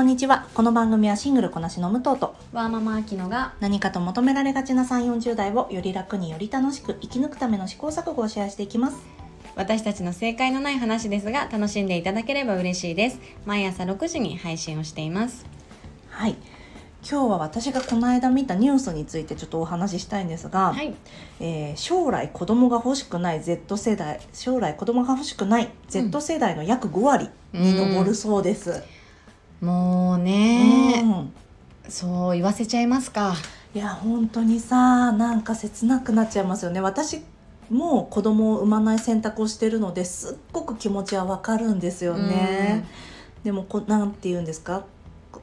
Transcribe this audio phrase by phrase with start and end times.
[0.00, 0.48] こんにちは。
[0.54, 8.96] この番組はシングルこなしの武藤とワーママアキノが何かと求められがちな3 4 0代をより楽により楽しく生き抜くための試行錯誤をシェアしていきます。
[9.56, 13.20] 私たちの正解のない話ですが楽しんでいただければ嬉しいです。
[13.44, 15.44] 毎朝6時に配信をしています。
[16.08, 16.36] はい。
[17.02, 20.94] 今日は私がこの間見たニュースについてちょっとお話ししたいんですが、はい。
[21.40, 28.82] えー将来子供が欲しくない Z 世代将来子供が欲しくない Z 世代の約5割に上るそうです、
[29.60, 31.90] もうね、うん。
[31.90, 33.34] そう言わせちゃいますか。
[33.74, 36.80] いや本当にさなんか切なくなっちゃいますよね。
[36.80, 37.22] 私
[37.68, 42.84] も子供を産まない選択をしてるのですっごく気持ちはわかるんですよね、
[43.44, 44.82] でもこなんて言うんですか？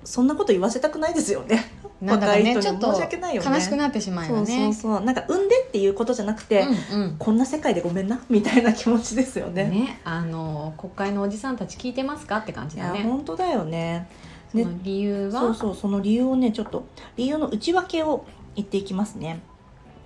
[0.04, 1.72] そんなこと言わせたくないですよね
[2.02, 5.02] なんだかねちょっと悲しくなってしまうそうそうよねそう。
[5.02, 7.02] なんか産んでっていうことじゃなくて、うん。
[7.02, 9.66] うんこんな世界でごめんなみたいな気持ちですよね。
[9.66, 13.04] ね、あの国会のおじさんたち聞いてますかって感じだね。
[13.04, 14.08] 本当だよね。
[14.52, 15.42] その理由は？
[15.42, 19.42] そうそうその理由をねちょっと理由の内訳を言っていきますね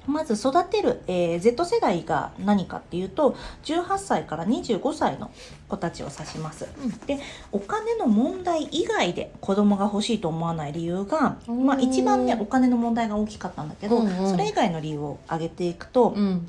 [0.07, 5.31] まず育てる、えー Z 世代が何かっていうと18歳から25歳の
[5.67, 6.89] 子たちを指します、うん。
[7.05, 7.19] で
[7.51, 14.31] お金の問題以外で子供が欲しいと思わない理由が、まあ、一番ねお金の問題が大きかったんだけど、うんうん。
[14.31, 16.47] それ以外の理由を挙げていくと、うん。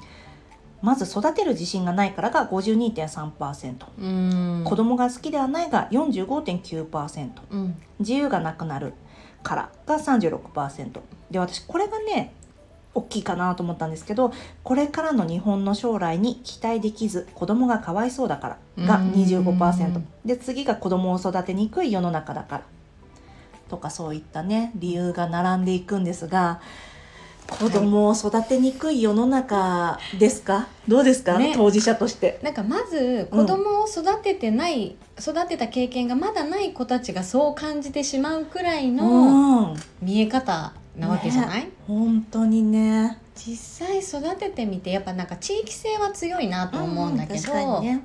[0.81, 4.07] まず育てる自信がないからが52.3%、う
[4.63, 4.65] ん。
[4.65, 7.77] 子供が好きではないが45.9%うん。
[8.01, 8.95] 自由がなくなる
[9.43, 11.01] からが36%
[11.31, 12.33] で私これがね
[12.95, 19.13] 大きいかなと思ったんですけどこれからの日本の将来に期待できず子供がかわいそうだからがうん。
[19.13, 22.63] 25%で次が子供を育てにくい世の中だから。
[23.71, 26.61] とかそういったね理由が並んでいくんですが
[27.49, 30.69] 子供を育てにくい世の中ですか？
[30.87, 31.53] どうですか、ね。
[31.55, 32.39] 当事者として。
[32.43, 39.75] なんかまず子供を育ててない、育てた経験がまだない子たちがそう感じてしまうくらいのうん。
[40.01, 43.19] 見え方なわけじゃない、本当にね。
[43.35, 48.03] 実際育ててみてやっぱなんか地域性は強いなと思うんだけど、確かにね。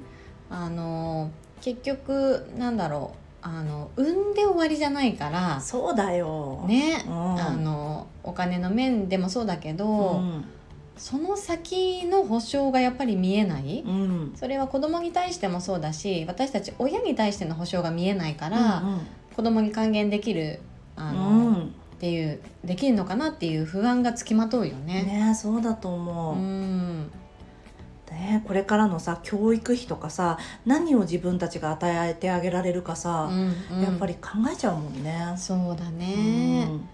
[0.49, 6.63] あの結局なんだろうあの産んで終わりじゃないからそうだよ。
[6.67, 7.39] ね、うん。
[7.39, 10.45] あのお金の面でもそうだけど、うん。
[10.95, 14.33] その先の保証がやっぱり見えない、うん。
[14.35, 18.83] それは子供に対してもそうだし私たち親に対しての保証が見えないから、
[19.35, 20.61] 子供に還元できる
[20.95, 25.03] あうの、ん、うんっていうできるのかなっていう不安がつきまとうよね。
[25.03, 26.35] ねそうだとう思う。
[26.37, 27.11] ん
[28.11, 35.33] ねこれからのさ教育費とかさ何を自分たちが与えてあげられるかさ、うんやっぱり考えちゃうもんね。
[35.37, 36.89] そうだね、うん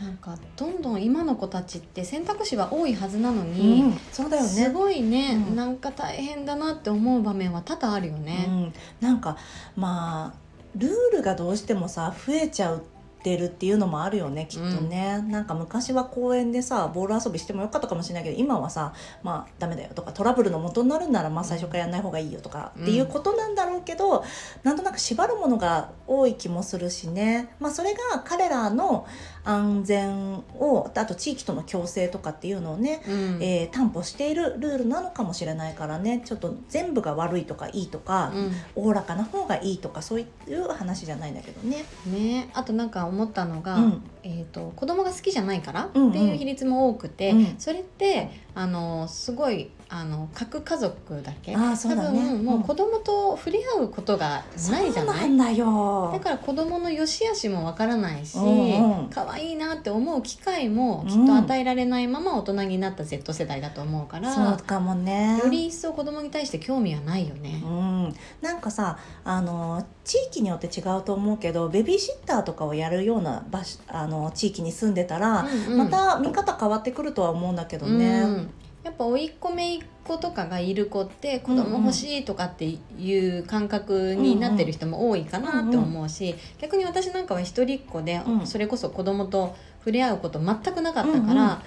[0.00, 4.68] なんかどんどん今の子たちって選択肢は多いはずなのうに、ん、そうだよすね。
[4.70, 8.44] ごいね、うんなんか大変だなって思う場面は多々あるようね。
[8.44, 9.38] ん、なんか
[9.74, 10.38] まあ
[10.76, 12.82] ルールがどうしてもさ増えちゃう
[13.26, 18.92] ってるっていうのもあるよねきっとね、なんか昔は公園でさボール遊びしてもよかったかもしれないけど今はさ
[19.24, 22.82] まあダメだよとかトラブルの元になるんならまあ最初からやんない方がいいよとか、うん。
[22.82, 24.22] っていうことなんだろうけど
[24.62, 27.48] なんとなく縛るものが多い気もするしね。
[27.58, 29.06] まあそれが彼らの
[29.44, 33.42] 安全をあと地域との共生とかっていうのをねうん。
[33.42, 36.22] えー担保しているルールなのかもしれないからね。
[36.24, 38.32] ちょっと全部が悪いとかいいとか
[38.76, 41.84] おおらかな方がいいとかそういう話じゃないんだけどね。
[42.06, 42.50] うんね。
[42.54, 44.02] あとなんか思ったのが、うん。
[44.28, 46.06] えー、と子供が好きじゃないからってうん。
[46.08, 47.54] うんいう比率も多くて、うん。
[47.58, 51.54] それってあのすごいあの核家族だけ？
[51.54, 52.18] あーそうだね。
[52.18, 56.10] 多分もううん子供と触れ合うことがないじゃない、そうなんだよ。
[56.12, 59.08] だから子供の良し悪しもわからないし、うんうん。
[59.10, 65.38] 可愛いなって思う機会もきっと与えられないまま大人になった Z 世代だと思うから、そうかもね。
[65.38, 67.62] より一層子供に対して興味はないよね。
[67.64, 67.68] う。
[67.68, 75.78] ん、なんかさあの地域によって違うと思うけどベビーシッターとかをやるような場所あの地域に住んでたら、うんうん。
[75.78, 78.20] また見方変わってくるとは思うんだけどね。
[78.20, 78.50] うん
[78.84, 88.46] やっぱ甥っ子姪っ子とかがいる子って子供欲しいとかっていう感覚になってる人も多いかなって思うし、逆に私なんかは一人っ子で、うん。
[88.46, 91.62] それこそ子供と触れ合うこと全くなかったから、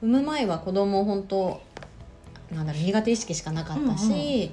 [0.00, 1.60] 産む前は子供を本当
[2.50, 4.50] なんだろう苦手意識しかなかったし、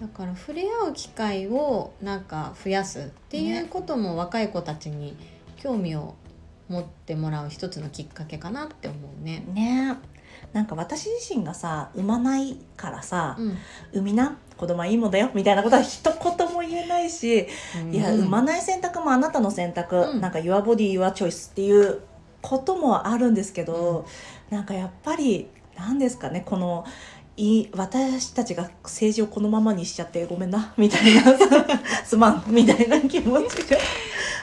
[0.00, 5.16] だから触れ合う機会をなんか増やすっていうことも若い子たちに
[5.56, 6.14] 興味を
[6.68, 9.44] 持ってもらう一つのきっかけかなって思うね。
[9.52, 9.96] ね。
[10.52, 13.58] なんか私自身がさ産まないからさ、うん。
[13.92, 17.46] 産みな子供はいいもんだよみたいなことは一言も言えないし、
[17.92, 18.20] いやうん。
[18.20, 20.20] 産まない選択もあなたの選択、うん。
[20.20, 22.00] なんか Your body your choice っていう
[22.42, 24.06] こともあるんですけど、
[24.50, 26.84] なんかやっぱり何ですかねこの
[27.36, 31.22] い私たちが政治をこのままにしちゃってごめんなみたいな
[32.04, 33.76] すまんみたいな気持ちが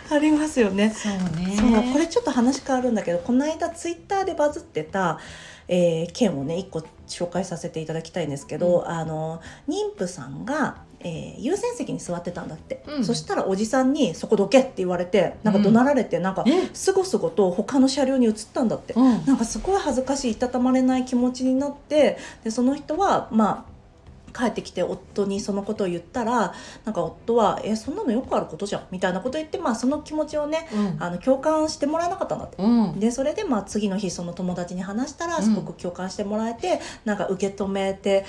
[0.10, 0.92] ありますよね。
[0.96, 1.56] そうね。
[1.58, 5.20] そうこれちょっと話変わるんだけどこの間ツイッターでバズってた、
[5.68, 13.06] えー件をね一個紹介させていただきたいんですけど、うあの妊婦さんが、えー優先席に座ってたんだって、うん。
[13.06, 16.70] そしたらおじさんに「そこどけ」って言われてなんか怒鳴られて、なんかえ？
[16.74, 18.94] すごすごと他の車両に移ったんだって。
[18.94, 19.26] うん。
[19.26, 23.75] なんかすごい恥ずかしいいたたまれない気持ちになってでその人はまあ
[24.36, 26.54] 帰ってきて夫にそのことを言ったら
[26.84, 30.98] なんか夫は「えそんなのよくあることじゃん」みたいなこと言って、まあ、その気持ちをねうん。
[31.00, 32.62] あの共感してもらえなかったんだって。
[32.62, 33.00] うん。
[33.00, 35.44] でそれでまあ次の日その友達に話したらうん。
[35.44, 38.26] すごく共感してもらえて、なんか受け止めて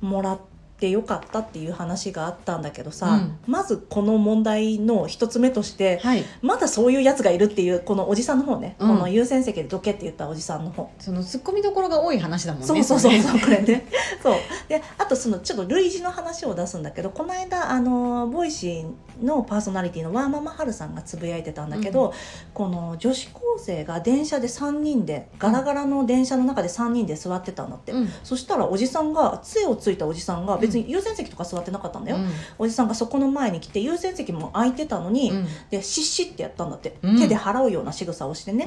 [0.00, 3.38] もらってよかったっていう話があったんだけどさ、うん。
[3.46, 6.24] まずこの問題の一つ目としてはい。
[6.42, 8.88] まだそういうやつがいるっていうこのおじさんの方ね、うん。
[8.88, 10.90] この優先席でどけって言ったおじさんの方。
[10.98, 13.86] その突っ込みどころが多い話だもんねそうそうそうれそうこれね。
[14.22, 14.34] そう。
[14.68, 22.12] であとそのちょっと類似の話を出すんだけどこの間あのボイシーのパーソナリティのワーママハルさんがつぶやいてたんだけど、うん。
[22.52, 28.08] この女子高生が電車で3人でガラガラの電車の中で3人で座ってたんだって、うん。
[28.22, 32.18] そしたらおじさんが杖をついたおじさんが別に優先席とか座ってなかったんだよ、
[32.58, 35.46] おじさんがそこの前に来て優先席も空いてたのに、うん。
[35.70, 37.18] でシッシッってやったんだって、うん。
[37.18, 38.64] 手で払うような仕草をしてね、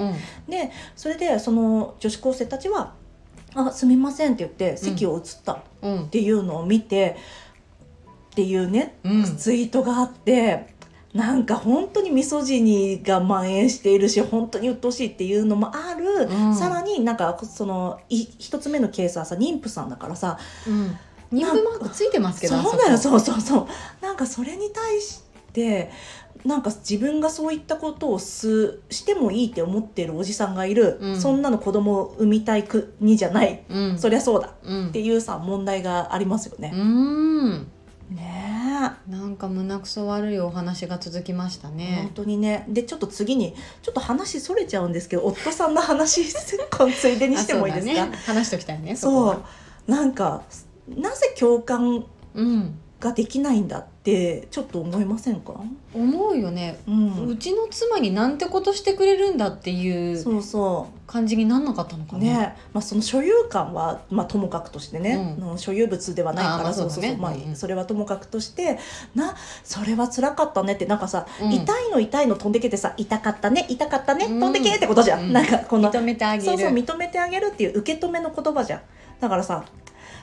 [0.48, 0.52] うん。
[0.52, 2.94] でそれでその女子高生たちは
[3.56, 6.08] 「あすみません」って言って席を移ったっうん。
[6.10, 7.18] ていうのを見て、
[8.32, 9.38] っていうね、うん。
[9.38, 10.68] ツイートがあって
[11.14, 16.56] なんか本当にミソジニが蔓延しているし本当に鬱陶しいっていうのもある、うん。
[16.56, 20.38] さらになんかそのい一つ目のケースはさ妊婦さんだからさ
[20.68, 20.98] うん
[21.32, 23.68] 妊婦マークついてますけどそうだようそうそうそう。
[24.02, 25.24] なんかそれに対し
[25.54, 25.92] て
[26.46, 31.20] なんか自分がそういったことをすしてもいいって思ってるおじさんがいる、うん。
[31.20, 34.00] そんなの子供を産みたい国じゃない、うん。
[34.00, 34.54] そりゃそうだ。
[34.64, 34.88] うん。
[34.88, 36.72] っていうさ問題がありますよね。
[36.74, 37.68] うん。
[38.10, 42.00] ねなんか胸くそ悪いお話が続きましたえ、ね。
[42.04, 42.66] 本当にね。
[42.70, 48.06] でちょっと次にちょっと話それちゃうんですけど夫さんの話ついでにしてもいいですか？
[48.06, 48.18] ね。
[48.26, 49.26] 話しときたいねこそう。
[49.28, 49.40] は
[49.88, 50.44] なんか
[50.98, 55.54] なぜ共感うんができないんだってちょっと思いませんか、
[55.94, 56.80] 思うよね。
[56.86, 57.28] うん。
[57.28, 62.26] うちの妻になんてことしてくれるんだっていうそうそ感じになんなかったのかうな。
[62.26, 62.56] ね。
[62.74, 65.48] まあ、その所有感は、まあ、ともかくとしてね、うん。
[65.52, 68.78] の所有物ではないからそれはともかくとして
[69.16, 69.34] な
[69.64, 71.54] それは辛かったねってなんかさ、うん。
[71.54, 74.40] 痛いの痛いの飛んでけてさ痛かったね痛かったね、うん。
[74.42, 75.34] 飛んでけってことじゃん、うん。
[75.34, 76.44] なんかこの認めてあげる。
[76.44, 78.82] そうそう認めてあげるっていう受け止めの言葉じゃん。
[79.20, 79.66] だからさ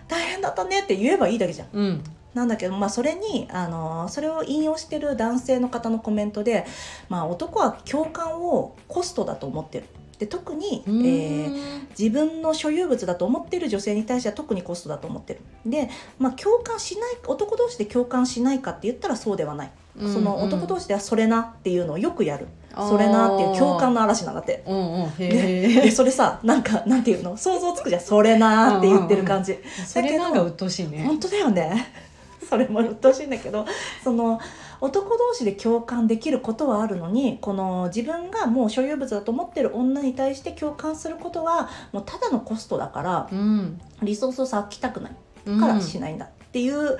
[0.08, 1.68] 大変だったねって言えばいいだけじゃん。
[1.72, 2.04] うん。
[2.34, 6.66] なんだけど、まあ、それにあのそれを引用してる男性の方のコメントで、
[7.08, 9.86] まあ、男は共感をコストだと思ってる。
[10.18, 15.40] で特に、えうー自分の所有物だと思ってる女性に対しては特にコストだと思ってる。
[15.64, 24.62] で、まあ、共感しない男同士で共感しないかって言ったらそうではない、その男同士士ではそれなっていうのをよくやる、それなっていう共感の嵐なんだって。
[24.66, 25.10] うんうん。
[25.18, 27.36] へでえそれさなんかなんていうの？
[27.36, 28.02] 想像つくじゃん。
[28.02, 31.04] それなって言ってる感じ、それなんか鬱陶しいね。
[31.04, 31.92] 本当だよね。
[32.48, 33.66] それも鬱陶しいんだけど
[34.04, 34.38] その
[34.80, 43.80] 男同士で共感できることはあるのにこの自分がもう所有物だと思ってる女に対して共感することはもうただのコストだからうん。
[44.02, 46.98] リソースを割きたくないからしないんだっていう、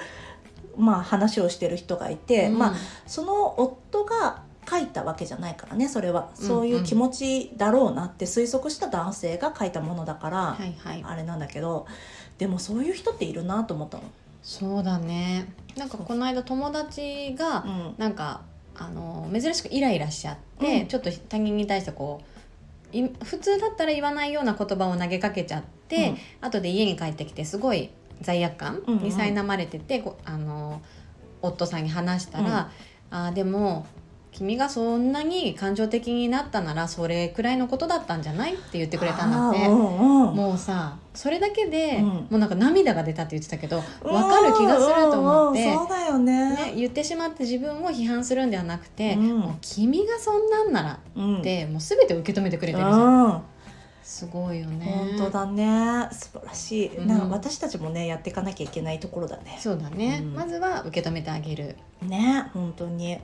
[0.76, 2.58] まあ、話をしてる人がいて、うん。
[2.58, 2.74] まあ
[3.06, 6.30] その夫が書いたわけじゃないからねそれは。
[6.38, 11.04] うんそういう気持ちだろうなって推測した男性が書いたものだから、はいはい。
[11.06, 11.86] あれなんだけど
[12.38, 14.04] でもそういう人っているなと思ったの。
[14.42, 15.46] そうだね。
[15.76, 17.94] なんかこの間友達がうん。
[17.98, 18.42] なんか
[18.76, 20.86] あの珍しくイライラしちゃって、うん。
[20.88, 22.20] ちょっと他人に対してこ
[22.92, 29.02] うい普通だったら言わないような言葉を投げかけちゃって、後で家に帰ってきてすごい罪悪感うんうん。
[29.02, 30.80] に苛まれてて、こあの
[31.42, 32.70] 夫さんに話したら
[33.10, 33.86] 「あーでも
[34.32, 39.68] 君がそんなに感情的になったならそれくらいのことだったんじゃない?」って言ってくれたんだって。
[39.68, 42.04] もうさそれだけで、うん。
[42.04, 46.50] もうなんか涙が出たって言ってたけど分かる気がすると思って、うんうんうんそうだよね。
[46.50, 49.38] ね、言ってしまって自分を批判するんではなくて、うん。
[49.38, 51.38] もう君がそんなんならうん。
[51.38, 53.40] って、もう全て受け止めてくれてるじゃん、うん
[54.06, 54.86] すごいよね。
[55.18, 56.08] 本当だね。
[56.12, 57.08] 素晴らしい、うん。
[57.08, 59.58] なんか私たちもねやっていかなきゃいけないところだね。
[59.60, 60.34] そうだね、うん。
[60.34, 61.76] まずは受け止めてあげる。
[62.02, 63.18] ね本当に。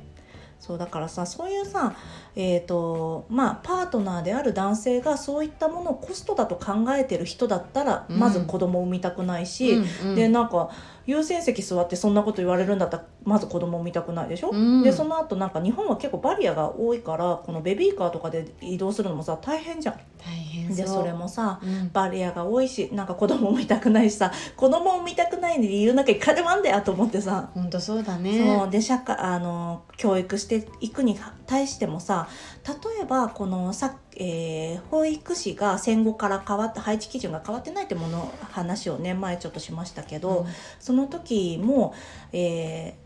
[0.58, 1.94] そうだからさそういうさ
[2.36, 8.18] えっ、とまあパートナーである男性がそういったものをコストだと考えてる人だったら、うん。
[8.18, 10.14] まず子供を産みたくないし、うんうん。
[10.16, 10.70] でなんか
[11.06, 14.82] 優先席座ってそんなこと言われるんだったらまず子供を見たくないでしょ、うん。
[14.82, 19.94] でその後なんか日本は結構バリアが多いからこのベビーカーとかで移動するのもさ大変じゃん。
[20.18, 20.76] 大変そう。
[20.76, 21.90] でそれもさうん。
[21.92, 27.50] バリアが多いしなんか子供も見たくないしさ子供を見たくない理由なんかいくらでもあんだよと思ってさ。
[27.54, 28.58] 本当そうだね。
[28.58, 28.70] そう。
[28.70, 32.28] で社会あの教育していくに対してもさ
[32.66, 40.46] 例えばこのさ、えー保育士が戦後から変わって配置基準が変わってないってもの話をね前ちょっとしましたけど、
[40.78, 41.94] その時も、
[42.32, 43.02] えー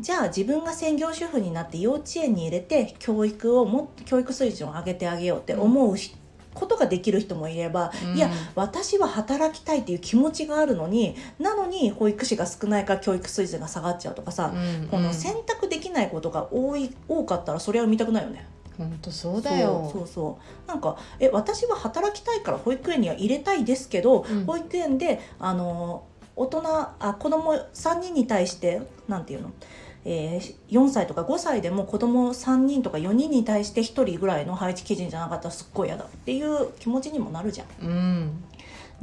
[0.00, 6.16] じゃあ自分が専業主婦になって幼稚園に入れて教育をも教育水準を上げてあげようって思うし、
[6.52, 8.16] ことができる人もいれば、うん。
[8.16, 14.88] いや私は働きたいっていう気持ちがあるのになのに保育士が少ないから教育水準が下がっちゃうとかさ、うん。
[14.88, 18.48] この選択できないことが多い多かったらそれは見たくないよね。
[18.78, 19.88] 本当そうだよ。
[19.92, 24.44] そうそうなんかえ私は働きたいから保育園には入れたいですけど、うん。
[24.46, 26.04] 保育園であの
[26.36, 29.52] 大人あ子供3人に対してなんていうの、
[30.04, 37.66] えー4歳とか5歳でも子供3人とか4人に対して1人ぐらいの配置基準じゃなかったらすっごい嫌だっていう気持ちにもなるじゃん。
[37.80, 38.44] うん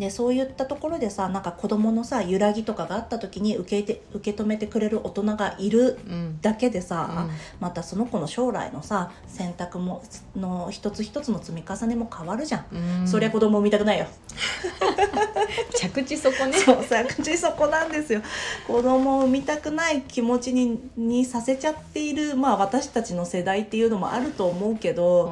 [0.02, 6.42] でそういったところでさなんか子供のさ揺らぎとかがあった時に受けて受け止めてくれる大人がいるうん。
[6.42, 7.32] だけでさ、うん。
[7.60, 10.02] またその子の将来のさ選択も
[10.36, 13.08] の一つ一つの積み重ねも変わるじゃん、うん。
[13.08, 14.08] そりゃ子供を見たくないよ。
[15.78, 16.54] 着地そこね。
[16.54, 18.22] そうさ口そこなんですよ。
[18.66, 25.32] 子供を産みたくない気持ちににさせちゃっているまあ私たちの世代っていうのもあると思うけど、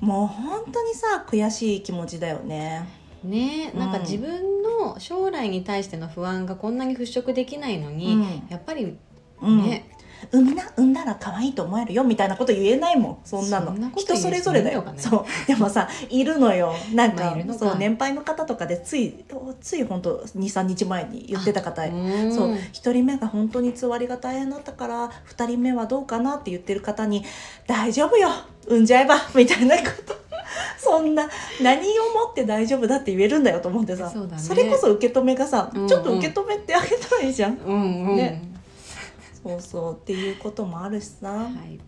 [0.00, 3.72] もう本当にさ悔しい気持ちだよねね。
[3.74, 8.42] なんかうん自分の将来に対しての不安がこんなに払拭できないのに、うん。
[8.48, 8.96] やっぱり
[9.40, 9.88] うん、ね、
[10.32, 13.18] 産みな産んだら可愛いと思えるよみたいなこと言えないもん。
[13.24, 13.74] そんなの。
[13.96, 14.82] 人それぞれだよ。
[14.82, 15.24] ねそう。
[15.46, 16.74] でもさいるのよ。
[16.94, 17.54] なんか,、か。
[17.58, 19.24] そう年配の方とかでつい
[19.60, 21.84] つい本当23日前に言ってた方。
[21.86, 22.52] うんそう。
[22.52, 27.24] 1人目が本当につわりが大変だったから2人目はどうかなって言ってる方に
[27.66, 28.28] 「大丈夫よ。
[28.66, 30.17] 産んじゃえば」みたいなこと
[30.78, 31.28] そんな
[31.62, 34.64] 何をもって大丈夫だって言えるんだよと思ってさそね。
[34.64, 35.88] れこそ受け止めがさ、うんうん。
[35.88, 37.58] ちょっと受け止めてあげたらいいじゃん。
[37.58, 38.42] うんうん、ね。
[39.42, 41.28] そうそうっていうこともあるしさ。
[41.28, 41.78] はい。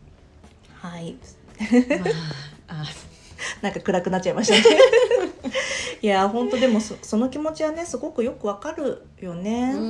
[0.74, 1.16] はい。
[1.98, 2.06] ま
[2.68, 2.84] ああ。
[3.62, 4.78] なんか暗くなっちゃいましたね。
[6.02, 9.86] いや本当でもそその気持ちはねすごくよくわかるよね、うんう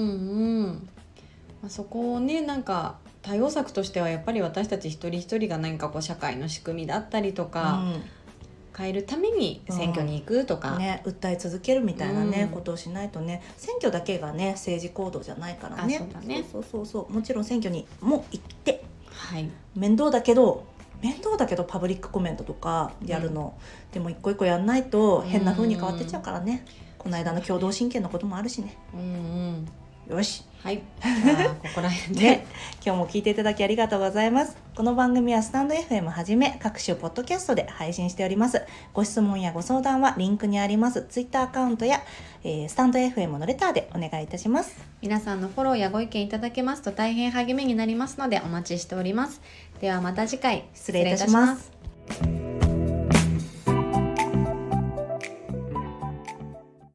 [0.63, 0.89] ん。
[1.63, 7.83] まあ、そこをねなんか対応策としてはやっぱり私たち一人一人が何かこう社会の仕組みだったりとか、
[8.77, 12.49] 変えるために選挙に行くとか、ね、訴え続けるみたいなね、うん。
[12.49, 15.97] ことをしないとね選挙だけがね政治行動じゃないからね。
[15.97, 16.45] あそうだね。
[16.51, 17.13] そうそうそう。
[17.13, 18.83] もちろん選挙にも行って。
[19.13, 19.51] はい。
[19.75, 20.65] 面倒だけど
[21.03, 23.55] 面倒だけどパブリックコメントとかやるの、
[23.93, 26.67] でも一個一個やんないと変な風に変わってっちゃうからね、
[26.99, 28.77] この間の共同親権のこともあるしね。
[28.93, 30.17] うんうん。
[30.17, 30.79] よしはい。
[30.79, 30.83] こ
[31.77, 32.47] こら辺で、ね、
[32.85, 34.59] 今日も聞いていただきありがとうございます。
[34.75, 38.63] この番組はスタンド FM はじめ各種ポッドキャストで配信しております。
[38.93, 41.07] ご質問やご相談はリンクにあります。
[41.09, 42.03] Twitter アカウントや、
[42.45, 44.77] えースタンド FM のレターでお願いいたします。
[45.01, 49.41] 皆さんのフォローやご意見いただけますと大変励みになりますのでお待ちしております。
[49.81, 50.65] ではまた次回。
[50.75, 52.50] 失礼いたします